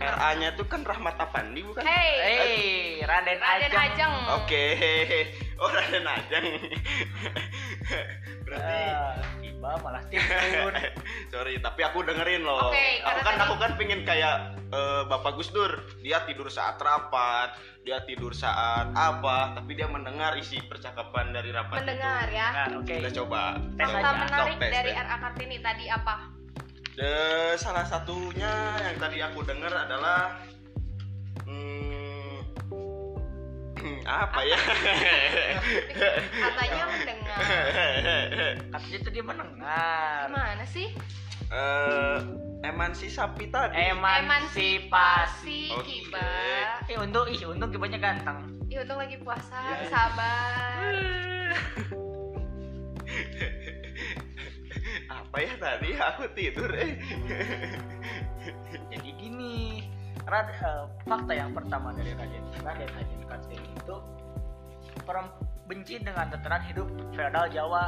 RA 0.00 0.30
nya 0.40 0.50
tuh 0.56 0.66
kan 0.66 0.82
Rahmat 0.82 1.14
Afandi 1.20 1.60
bukan? 1.62 1.84
Hey, 1.86 2.10
Hei, 2.18 2.56
Raden, 3.04 3.38
Raden 3.38 3.70
Ajeng. 3.70 3.92
Ajeng. 3.92 4.14
Oke, 4.42 4.66
oh 5.62 5.68
Raden 5.70 6.02
Ajeng. 6.02 6.46
Berarti 8.48 8.82
Ah, 8.90 9.14
tiba 9.64 9.80
malah 9.80 10.02
tidur. 10.12 10.72
sorry, 11.32 11.56
tapi 11.58 11.80
aku 11.80 12.04
dengerin 12.04 12.44
loh. 12.44 12.68
Oke, 12.68 13.00
aku 13.00 13.18
kan 13.18 13.32
tadi- 13.32 13.42
aku 13.42 13.54
kan 13.56 13.72
pengen 13.80 14.00
kayak 14.04 14.34
eh, 14.68 15.02
Bapak 15.08 15.32
Gus 15.34 15.48
Dur, 15.48 15.72
dia 16.04 16.20
tidur 16.22 16.52
saat 16.52 16.76
rapat, 16.76 17.56
dia 17.80 18.04
tidur 18.04 18.36
saat 18.36 18.92
apa, 18.92 19.56
tapi 19.56 19.72
dia 19.72 19.88
mendengar 19.88 20.36
isi 20.36 20.60
percakapan 20.60 21.32
dari 21.32 21.48
rapat 21.48 21.80
Mendengar 21.80 22.28
itu. 22.28 22.36
ya. 22.36 22.48
Nah, 22.52 22.66
oke. 22.76 22.92
Kita 22.92 23.10
coba. 23.16 23.40
Tes 23.72 23.88
Fakta 23.88 24.10
menarik 24.12 24.28
Sok, 24.52 24.60
tes, 24.60 24.70
dari 24.70 24.90
tes. 24.90 25.00
RA 25.00 25.16
Kartini 25.18 25.58
tadi 25.58 25.84
apa? 25.88 26.14
Eh, 26.94 27.52
salah 27.56 27.82
satunya 27.82 28.52
yang 28.80 28.96
tadi 29.00 29.18
aku 29.18 29.40
dengar 29.42 29.72
adalah 29.72 30.38
apa 34.04 34.40
ya? 34.42 34.56
Katanya 36.44 36.82
mendengar. 36.88 37.38
Katanya 38.72 38.98
tadi 39.04 39.20
mendengar. 39.20 40.20
Gimana 40.28 40.64
sih? 40.64 40.88
Eh, 41.52 42.18
emansi 42.64 43.12
sapi 43.12 43.52
tadi. 43.52 43.76
Emansipasi. 43.92 45.68
Kiba. 45.84 46.32
Eh, 46.88 46.96
untung, 46.96 47.28
ih, 47.28 47.44
untung 47.44 47.68
kibanya 47.68 48.00
ganteng. 48.00 48.56
Ih, 48.72 48.80
untung 48.80 48.96
lagi 48.96 49.20
puasa, 49.20 49.60
Ya. 49.60 49.88
sabar. 49.92 50.92
apa 55.04 55.36
ya 55.38 55.54
tadi 55.58 55.90
aku 55.94 56.24
tidur 56.34 56.70
eh 56.74 56.98
Jadi 58.90 59.10
gini, 59.18 59.82
Rad, 60.24 60.48
eh, 60.48 60.84
fakta 61.04 61.32
yang 61.32 61.52
pertama 61.52 61.92
dari 61.92 62.16
Raden 62.16 62.44
Raden 62.64 62.90
Ajeng 62.90 63.22
Kartini 63.28 63.68
itu 63.76 63.96
benci 65.64 65.96
dengan 66.00 66.28
tatanan 66.28 66.62
hidup 66.64 66.88
feodal 67.12 67.46
Jawa. 67.48 67.84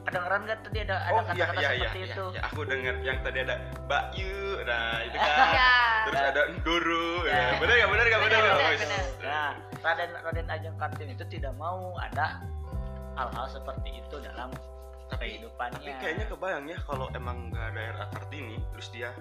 Kedengeran 0.00 0.48
gak 0.48 0.64
tadi 0.64 0.78
ada 0.80 0.96
ada 0.96 1.12
oh 1.12 1.20
iya 1.20 1.44
kata-kata 1.44 1.60
iya 1.60 1.70
iya 1.76 1.76
seperti 1.84 2.00
iya, 2.00 2.08
itu? 2.08 2.24
iya. 2.32 2.40
aku 2.48 2.60
dengar 2.64 2.94
yang 3.04 3.18
tadi 3.20 3.38
ada 3.44 3.56
Mbak 3.84 4.04
Yu 4.16 4.40
nah 4.64 4.96
itu 5.04 5.16
kan 5.20 5.28
Iya. 5.52 5.72
terus 6.08 6.22
ada 6.24 6.42
Nduru 6.56 7.08
Ya. 7.28 7.36
ya. 7.36 7.48
bener 7.60 7.74
gak 7.76 7.90
bener 7.92 8.04
gak 8.08 8.20
bener 8.24 8.40
Bener, 8.40 8.40
bener, 8.40 8.64
Bagus. 8.64 8.80
bener. 8.80 9.04
Nah, 9.20 9.50
Raden 9.84 10.10
Raden 10.24 10.46
Ajeng 10.48 10.76
Kartini 10.80 11.12
itu 11.12 11.24
tidak 11.28 11.52
mau 11.60 11.92
ada 12.00 12.26
hal-hal 13.12 13.46
seperti 13.52 13.90
itu 14.00 14.16
dalam 14.24 14.48
tapi 15.12 15.36
kehidupannya. 15.36 15.84
tapi 15.84 15.92
kayaknya 16.00 16.26
kebayang 16.32 16.64
ya 16.64 16.78
kalau 16.88 17.06
emang 17.12 17.36
nggak 17.52 17.66
ada 17.76 17.80
RA 17.92 18.06
Kartini 18.08 18.56
terus 18.72 18.88
dia 18.96 19.12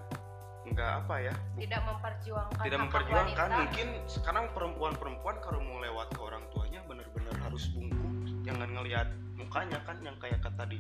nggak 0.70 0.92
apa 1.00 1.16
ya 1.22 1.34
Tidak 1.56 1.82
memperjuangkan 1.82 2.62
tidak 2.62 2.80
memperjuangkan 2.82 3.36
wanita. 3.46 3.60
mungkin 3.60 3.88
sekarang 4.06 4.46
perempuan-perempuan 4.52 5.36
kalau 5.40 5.60
mau 5.60 5.78
lewat 5.78 6.08
ke 6.10 6.20
orang 6.20 6.44
tuanya 6.50 6.80
bener-bener 6.84 7.34
harus 7.40 7.68
bungkuk 7.70 8.14
jangan 8.42 8.70
ngelihat 8.72 9.08
mukanya 9.34 9.80
kan 9.82 9.98
yang 10.00 10.16
kayak 10.18 10.40
kata 10.40 10.56
tadi 10.60 10.80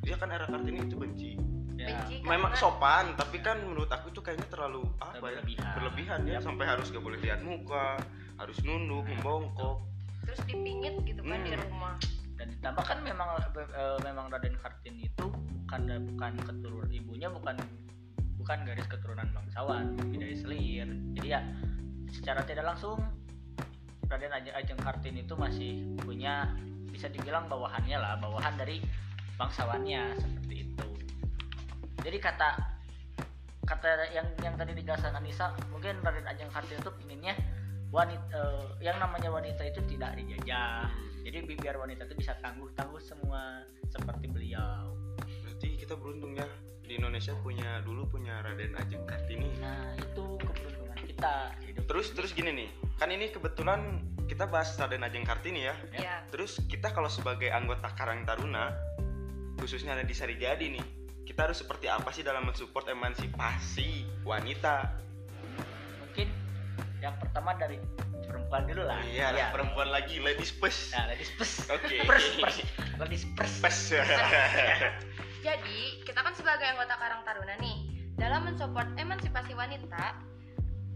dia 0.00 0.14
kan 0.14 0.28
era 0.28 0.44
kartini 0.44 0.80
itu 0.80 0.96
benci 0.96 1.32
Ya. 1.76 1.92
benci 1.92 2.24
memang 2.24 2.50
karena 2.50 2.62
sopan 2.62 3.04
tapi 3.14 3.36
kan 3.38 3.60
menurut 3.60 3.86
aku 3.86 4.08
itu 4.08 4.18
kayaknya 4.18 4.48
terlalu 4.48 4.80
apa 4.96 5.20
ya 5.20 5.20
Berlebihan. 5.20 5.72
berlebihan 5.76 6.20
ya 6.24 6.32
Yap. 6.32 6.42
sampai 6.42 6.64
harus 6.64 6.88
gak 6.88 7.04
boleh 7.04 7.20
lihat 7.20 7.40
muka 7.40 8.00
harus 8.34 8.56
nunduk 8.64 9.04
membongkok 9.04 9.84
terus 10.24 10.40
dipingit 10.42 10.96
gitu 11.04 11.20
kan 11.20 11.36
di 11.38 11.52
Hmm. 11.52 11.60
rumah. 11.62 11.94
dan 12.34 12.48
ditambah 12.50 12.80
kan 12.82 12.98
memang 13.00 13.28
eh, 13.56 13.98
memang 14.02 14.28
Raden 14.28 14.56
Kartini 14.56 15.04
itu 15.06 15.26
karena 15.66 15.96
bukan 15.98 16.32
keturunan 16.38 16.88
ibunya 16.90 17.28
bukan 17.28 17.56
bukan 18.46 18.62
garis 18.62 18.86
keturunan 18.86 19.26
bangsawan 19.34 19.98
tapi 19.98 20.22
dari 20.22 20.38
selir. 20.38 20.86
Jadi 21.18 21.34
ya 21.34 21.42
secara 22.14 22.46
tidak 22.46 22.70
langsung 22.70 23.02
Raden 24.06 24.30
Ajeng, 24.30 24.78
Kartini 24.78 25.26
itu 25.26 25.34
masih 25.34 25.82
punya 25.98 26.54
bisa 26.94 27.10
dibilang 27.10 27.50
bawahannya 27.50 27.98
lah 27.98 28.14
bawahan 28.22 28.54
dari 28.54 28.78
bangsawannya 29.34 30.14
seperti 30.22 30.62
itu. 30.62 30.88
Jadi 32.06 32.18
kata 32.22 32.54
kata 33.66 34.14
yang 34.14 34.30
yang 34.38 34.54
tadi 34.54 34.78
dijelaskan 34.78 35.18
Anissa 35.18 35.50
mungkin 35.74 35.98
Raden 36.06 36.30
Ajeng 36.30 36.46
Kartini 36.54 36.78
itu 36.78 36.92
inginnya 37.02 37.34
wanita 37.90 38.30
eh, 38.30 38.66
yang 38.78 39.02
namanya 39.02 39.26
wanita 39.26 39.66
itu 39.66 39.82
tidak 39.90 40.14
dijajah. 40.22 40.86
Jadi 41.26 41.42
bi- 41.42 41.58
biar 41.58 41.82
wanita 41.82 42.06
itu 42.06 42.14
bisa 42.14 42.38
tangguh 42.38 42.70
tangguh 42.78 43.02
semua 43.02 43.66
seperti 43.90 44.30
beliau. 44.30 44.94
Berarti 45.42 45.82
kita 45.82 45.98
beruntung 45.98 46.38
ya 46.38 46.46
di 46.86 46.94
Indonesia 46.96 47.34
punya 47.42 47.82
dulu 47.82 48.06
punya 48.06 48.40
Raden 48.40 48.72
Ajeng 48.74 49.02
Kartini 49.04 49.50
nah 49.58 49.92
itu 49.98 50.38
keberuntungan 50.38 50.98
kita 51.02 51.34
hidup 51.66 51.82
terus 51.86 52.06
terus 52.14 52.30
gini 52.30 52.50
nih 52.54 52.68
kan 52.96 53.10
ini 53.10 53.28
kebetulan 53.28 54.00
kita 54.26 54.46
bahas 54.46 54.74
Raden 54.74 55.02
Ajeng 55.02 55.22
Kartini 55.22 55.66
ya 55.66 55.74
Ya. 55.92 56.00
Ya. 56.00 56.16
Terus 56.30 56.58
kita 56.66 56.90
kalau 56.90 57.06
sebagai 57.06 57.50
anggota 57.50 57.90
Karang 57.94 58.22
Taruna 58.22 58.74
khususnya 59.56 59.96
ada 59.96 60.04
di 60.04 60.12
Sarijadi 60.12 60.68
nih, 60.68 60.84
kita 61.24 61.48
harus 61.48 61.64
seperti 61.64 61.88
apa 61.88 62.12
sih 62.12 62.20
dalam 62.20 62.44
mensupport 62.44 62.92
emansipasi 62.92 64.04
wanita? 64.20 64.92
mungkin 65.98 66.28
yang 67.00 67.16
pertama 67.16 67.56
dari 67.56 67.80
perempuan 68.22 68.68
dulu 68.68 68.84
lah 68.84 69.00
Iya, 69.02 69.32
lah, 69.32 69.48
perempuan 69.50 69.88
lagi 69.88 70.20
ladies 70.20 70.52
first. 70.52 70.92
nah 70.92 71.08
ladies 71.08 71.32
first 71.34 71.64
Oke. 71.68 72.04
first 72.04 72.36
first 72.36 72.60
ladies 73.00 73.24
first 73.32 73.56
First. 73.58 73.96
Jadi, 75.44 76.02
kita 76.04 76.20
kan 76.24 76.34
sebagai 76.36 76.64
anggota 76.64 76.94
Karang 76.96 77.22
Taruna 77.24 77.56
nih, 77.60 77.76
dalam 78.16 78.48
mensupport 78.48 78.88
emansipasi 78.96 79.52
wanita, 79.52 80.16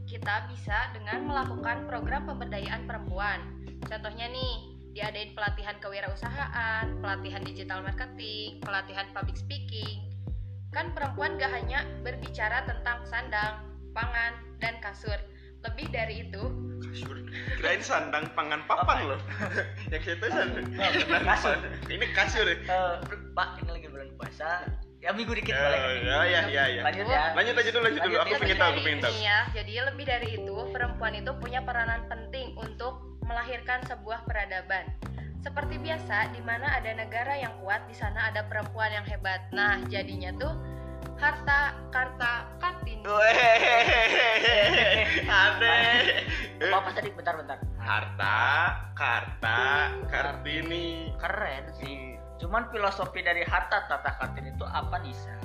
kita 0.08 0.50
bisa 0.50 0.90
dengan 0.96 1.28
melakukan 1.28 1.86
program 1.86 2.26
pemberdayaan 2.26 2.88
perempuan. 2.88 3.38
Contohnya 3.86 4.26
nih, 4.26 4.54
diadain 4.90 5.36
pelatihan 5.38 5.78
kewirausahaan, 5.78 6.98
pelatihan 6.98 7.42
digital 7.46 7.84
marketing, 7.86 8.58
pelatihan 8.64 9.06
public 9.14 9.38
speaking. 9.38 10.10
Kan 10.74 10.90
perempuan 10.94 11.38
gak 11.38 11.50
hanya 11.54 11.86
berbicara 12.02 12.66
tentang 12.66 13.06
sandang, 13.06 13.62
pangan, 13.94 14.34
dan 14.58 14.78
kasur. 14.82 15.18
Lebih 15.62 15.92
dari 15.94 16.26
itu, 16.26 16.42
kasur 16.82 17.22
kirain 17.60 17.78
sandang 17.78 18.24
pangan 18.32 18.64
papan 18.64 19.04
loh 19.06 19.20
yang 19.92 20.00
saya 20.00 20.16
tahu 20.16 20.30
sandang 20.32 20.66
kasur. 21.22 21.56
ini 21.86 22.06
kasur 22.10 22.46
ya 22.46 22.56
Eh, 22.64 22.94
Pak, 23.30 23.48
ini 23.60 23.70
lagi 23.70 23.86
bulan 23.86 24.08
puasa. 24.16 24.64
Ya 24.98 25.12
minggu 25.12 25.32
dikit 25.34 25.52
Eh, 25.52 25.60
boleh. 25.60 25.80
ya 26.02 26.18
ya 26.24 26.40
ya 26.46 26.64
ya 26.70 26.82
Lanjut 26.82 27.04
ya. 27.06 27.32
lanjut 27.32 27.54
aja 27.54 27.70
dulu 27.70 27.82
lanjut 27.84 28.02
dulu 28.02 28.14
aku 28.14 28.24
Lanjut, 28.26 28.32
pengen 28.34 28.48
lebih 28.48 28.56
tahu 28.58 28.70
aku 28.70 28.80
pengen 28.82 29.00
tahu 29.00 29.14
ya, 29.18 29.38
jadi 29.50 29.72
lebih 29.86 30.04
dari 30.06 30.28
itu, 30.34 30.56
perempuan 30.72 31.12
itu 31.14 31.30
punya 31.36 31.60
peranan 31.60 32.00
penting 32.06 32.52
untuk 32.54 32.92
melahirkan 33.22 33.84
sebuah 33.84 34.24
peradaban. 34.24 34.88
Seperti 35.40 35.76
biasa, 35.76 36.32
di 36.32 36.40
mana 36.40 36.68
ada 36.70 36.92
negara 36.92 37.32
yang 37.34 37.52
kuat, 37.60 37.84
di 37.84 37.94
sana 37.94 38.28
ada 38.28 38.44
perempuan 38.44 38.88
yang 38.90 39.06
hebat. 39.06 39.40
Nah, 39.50 39.80
jadinya 39.86 40.32
tuh 40.34 40.52
harta, 41.20 41.60
karta, 41.92 42.32
kartini. 42.58 43.04
Apa 45.28 45.74
apa 46.60 46.88
tadi 46.96 47.08
bentar-bentar. 47.12 47.58
Harta, 47.78 48.38
karta, 48.96 49.60
kartini. 50.08 51.12
Keren 51.20 51.64
sih. 51.76 52.16
Cuman 52.40 52.72
filosofi 52.72 53.20
dari 53.20 53.44
harta 53.44 53.84
tata 53.84 54.16
kartini 54.16 54.56
itu 54.56 54.64
apa 54.64 54.96
Nisa? 55.04 55.36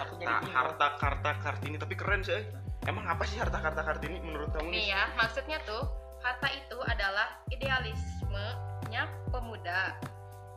Aku 0.00 0.16
jadi 0.16 0.28
Harta, 0.28 0.44
bingung. 0.44 0.52
harta, 0.54 0.86
karta, 1.00 1.30
kartini 1.40 1.76
tapi 1.76 1.94
keren 1.96 2.20
sih. 2.20 2.44
Emang 2.84 3.04
apa 3.04 3.24
sih 3.24 3.36
harta, 3.36 3.60
karta, 3.60 3.80
kartini 3.84 4.20
menurut 4.20 4.48
kamu 4.52 4.68
Nih 4.72 4.88
nih? 4.88 4.92
ya, 4.92 5.02
maksudnya 5.12 5.60
tuh 5.64 5.84
harta 6.20 6.48
itu 6.48 6.76
adalah 6.84 7.40
idealismenya 7.48 9.04
pemuda. 9.28 9.96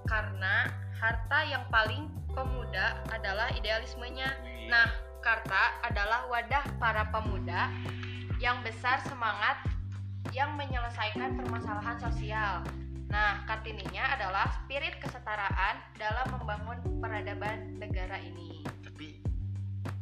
Karena 0.03 0.67
harta 0.95 1.39
yang 1.43 1.63
paling 1.67 2.07
pemuda 2.33 2.99
adalah 3.13 3.49
idealismenya. 3.53 4.29
Nah, 4.67 4.89
karta 5.23 5.79
adalah 5.85 6.27
wadah 6.27 6.65
para 6.81 7.07
pemuda 7.13 7.71
yang 8.41 8.59
besar 8.65 8.99
semangat 9.07 9.61
yang 10.35 10.57
menyelesaikan 10.59 11.39
permasalahan 11.39 11.97
sosial. 12.01 12.65
Nah, 13.13 13.45
kartininya 13.45 14.17
adalah 14.17 14.49
spirit 14.65 14.97
kesetaraan 14.97 15.79
dalam 16.01 16.27
membangun 16.33 16.77
peradaban 16.97 17.77
negara 17.77 18.17
ini. 18.19 18.65
tapi 18.83 19.21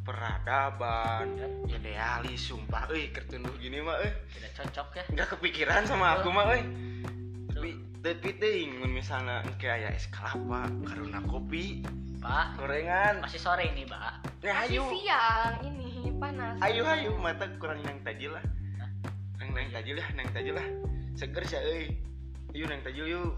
peradaban 0.02 1.38
idealis 1.70 2.50
sumpah 2.50 2.90
euy 2.90 3.08
kertunduh 3.14 3.52
gini 3.56 3.78
mah 3.80 4.00
euy 4.02 4.12
tidak 4.34 4.52
cocok 4.58 4.88
ya. 4.98 5.04
nggak 5.14 5.28
kepikiran 5.38 5.86
sama 5.86 6.18
aku 6.18 6.28
mah 6.28 6.50
euy 6.52 6.62
tapi 7.54 7.70
tapi 8.02 8.66
mun 8.82 8.90
misalnya 8.90 9.46
kayak 9.62 9.94
es 9.94 10.10
kelapa 10.10 10.66
karena 10.82 11.22
kopi 11.30 11.86
Pak, 12.22 12.46
gorengan 12.54 13.18
masih 13.18 13.40
sore 13.42 13.66
ini, 13.66 13.82
Pak. 13.82 14.22
nah 14.46 14.54
Masih 14.62 14.78
ayo 14.78 14.82
siang 14.94 15.54
ini 15.66 15.90
panas. 16.22 16.54
ayo 16.62 16.82
ayo 16.86 17.10
mata 17.18 17.50
kurang 17.58 17.82
nang 17.82 17.98
tajil 18.06 18.30
lah 18.38 18.44
nang 19.42 19.50
nang 19.50 19.66
tajil 19.74 19.98
ya 19.98 20.06
nang 20.14 20.28
tajil 20.30 20.54
lah 20.54 20.66
seger 21.18 21.42
sih 21.42 21.58
euy 21.58 21.84
yuk 22.54 22.70
nang 22.70 22.78
tajil 22.86 23.06
yuk 23.10 23.34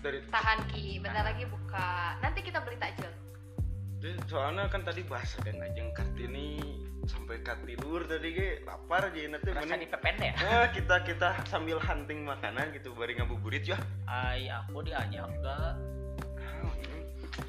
dari 0.00 0.22
Tahan 0.30 0.60
Ki, 0.70 1.02
bentar 1.02 1.26
lagi 1.26 1.44
buka. 1.50 2.14
Nanti 2.22 2.38
kita 2.38 2.62
beli 2.62 2.78
takjil. 2.78 3.10
soalnya 4.30 4.70
kan 4.70 4.86
tadi 4.86 5.02
bahas 5.02 5.34
dan 5.42 5.58
ajeng 5.58 5.90
kartini 5.90 6.62
sampai 7.10 7.42
katidur 7.42 8.06
tadi 8.06 8.38
ge 8.38 8.62
lapar 8.62 9.10
aja 9.10 9.18
nanti 9.26 9.50
Rasa 9.50 9.66
mending 9.66 9.90
dipepende 9.90 10.30
ya? 10.30 10.36
Nah, 10.38 10.66
kita 10.70 11.02
kita 11.02 11.28
sambil 11.50 11.82
hunting 11.82 12.22
makanan 12.22 12.70
gitu 12.70 12.94
bari 12.94 13.18
ngabuburit 13.18 13.66
ya. 13.66 13.74
Ay, 14.06 14.46
aku 14.46 14.86
diajak 14.86 15.26
enggak. 15.26 15.74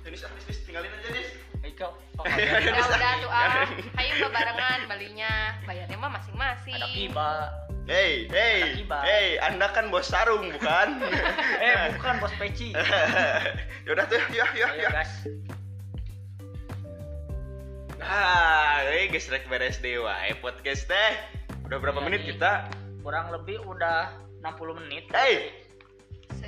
Jenis 0.03 0.21
artis 0.23 0.57
tinggalin 0.63 0.91
aja 0.91 1.09
nis. 1.11 1.29
Ayo, 1.63 1.89
ada 2.23 2.37
Ya 2.59 2.83
udah 2.85 3.13
tuh 3.21 3.29
ah, 3.29 3.65
ayo 3.99 4.25
barengan 4.29 4.79
belinya. 4.87 5.57
Bayarnya 5.63 5.97
mah 5.97 6.11
masing-masing. 6.15 6.75
ada 6.75 6.87
kiba. 6.91 7.31
Hey, 7.87 8.27
hey, 8.27 8.83
hey, 8.83 9.27
anda 9.39 9.71
kan 9.71 9.87
bos 9.87 10.11
sarung 10.11 10.51
bukan? 10.51 10.99
Eh, 11.63 11.95
bukan 11.95 12.19
bos 12.19 12.35
peci. 12.35 12.75
Yaudah 13.87 14.03
tuh, 14.05 14.19
ya, 14.35 14.43
ya, 14.51 14.67
ya. 14.75 14.89
gas. 14.91 15.23
Ah, 17.97 18.83
eh 18.85 19.07
guys, 19.07 19.27
rek 19.27 19.47
beres 19.47 19.79
dewa, 19.79 20.13
eh 20.23 20.35
podcast 20.37 20.85
teh. 20.85 21.11
Udah 21.65 21.79
berapa 21.79 21.99
Iya, 21.99 22.05
menit 22.05 22.21
nih. 22.23 22.29
kita? 22.35 22.51
Kurang 23.01 23.31
lebih 23.31 23.63
udah 23.63 24.11
60 24.39 24.79
menit. 24.83 25.07
Hey, 25.09 25.51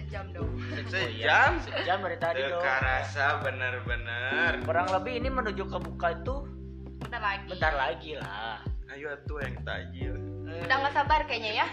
Sejam 0.10 0.26
dong. 0.34 0.50
sejam. 0.90 1.62
Sejam 1.62 2.02
dari 2.02 2.18
tadi 2.18 2.42
dong. 2.42 2.66
Rasa 2.66 3.46
bener-bener. 3.46 4.58
Kurang 4.66 4.90
lebih 4.90 5.22
ini 5.22 5.30
menuju 5.30 5.70
ke 5.70 5.78
buka 5.78 6.18
itu 6.18 6.50
Bentar 6.98 7.22
lagi. 7.22 7.46
bentar 7.46 7.74
lagi 7.78 8.12
lah. 8.18 8.58
Ayo 8.90 9.14
tuh 9.30 9.38
yang 9.38 9.54
tajil. 9.62 10.18
Eh, 10.50 10.66
Udah 10.66 10.82
nggak 10.82 10.94
sabar 10.98 11.30
kayaknya 11.30 11.62
ya. 11.62 11.68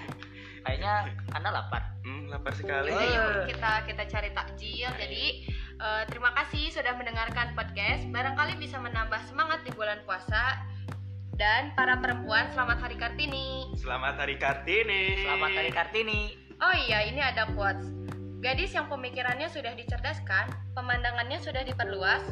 Kayaknya 0.69 0.93
Anda 1.33 1.49
lapar. 1.49 1.97
Hmm, 2.05 2.29
lapar 2.29 2.53
sekali. 2.53 2.93
Eh. 2.93 3.49
kita 3.49 3.89
kita 3.89 4.05
cari 4.05 4.29
takjil. 4.37 4.91
Jadi 5.01 5.25
eh, 5.81 6.03
terima 6.13 6.37
kasih 6.37 6.77
sudah 6.77 6.93
mendengarkan 6.93 7.57
podcast. 7.57 8.05
Barangkali 8.13 8.61
bisa 8.61 8.77
menambah 8.77 9.25
semangat 9.25 9.65
di 9.65 9.73
bulan 9.73 10.05
puasa. 10.05 10.61
Dan 11.41 11.73
para 11.73 11.97
perempuan 12.05 12.53
selamat 12.53 12.85
Hari 12.85 13.01
Kartini. 13.01 13.73
Selamat 13.81 14.21
Hari 14.21 14.37
Kartini. 14.37 15.25
Selamat 15.25 15.51
Hari 15.57 15.73
Kartini. 15.73 16.21
Oh 16.61 16.73
iya, 16.85 17.05
ini 17.09 17.21
ada 17.21 17.49
quotes. 17.57 17.97
Gadis 18.47 18.79
yang 18.79 18.87
pemikirannya 18.87 19.51
sudah 19.51 19.75
dicerdaskan, 19.75 20.55
pemandangannya 20.79 21.43
sudah 21.43 21.67
diperluas, 21.67 22.23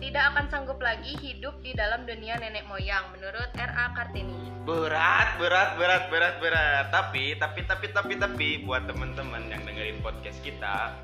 tidak 0.00 0.32
akan 0.32 0.48
sanggup 0.48 0.80
lagi 0.80 1.12
hidup 1.20 1.60
di 1.60 1.76
dalam 1.76 2.08
dunia 2.08 2.40
nenek 2.40 2.64
moyang 2.72 3.12
menurut 3.12 3.52
R.A. 3.60 3.92
Kartini. 3.92 4.48
berat 4.64 5.36
berat 5.36 5.76
berat 5.76 6.08
berat 6.08 6.34
berat 6.40 6.84
tapi 6.88 7.36
tapi 7.36 7.68
tapi 7.68 7.92
tapi 7.92 8.14
tapi 8.16 8.48
buat 8.64 8.88
temen-temen 8.88 9.52
yang 9.52 9.60
dengerin 9.66 10.00
podcast 10.00 10.40
kita 10.40 10.96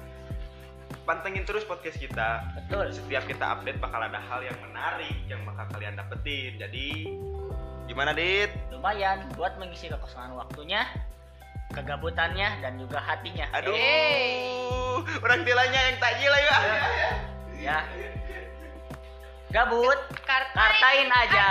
pantengin 1.04 1.44
terus 1.44 1.66
podcast 1.68 2.00
kita 2.00 2.40
Betul. 2.56 2.94
setiap 2.94 3.28
kita 3.28 3.58
update 3.58 3.76
bakal 3.82 4.00
ada 4.00 4.16
hal 4.16 4.40
yang 4.46 4.56
menarik 4.64 5.18
yang 5.28 5.44
bakal 5.44 5.68
kalian 5.76 5.98
dapetin 5.98 6.56
jadi 6.56 6.88
gimana 7.84 8.16
dit 8.16 8.48
Lumayan 8.72 9.28
buat 9.34 9.58
mengisi 9.60 9.90
kekosongan 9.90 10.38
waktunya, 10.38 10.86
kegabutannya 11.70 12.48
dan 12.60 12.72
juga 12.76 12.98
hatinya. 12.98 13.46
aduh 13.52 13.72
Hey. 13.72 15.00
orang 15.20 15.44
tilanya 15.44 15.80
yang 15.88 15.96
takjil 15.98 16.32
ayo 16.32 16.54
Ya. 17.58 17.78
Gabut, 19.48 19.98
Kartain, 20.22 20.54
kartain 20.54 21.08
aja. 21.08 21.48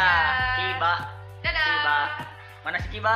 Kiba, 0.56 0.94
Dadah. 1.42 1.66
Kiba. 1.66 2.00
Mana 2.64 2.78
si 2.80 2.88
Kiba? 2.94 3.16